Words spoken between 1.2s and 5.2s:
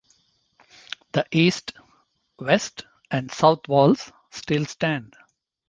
east, west and south walls still stand.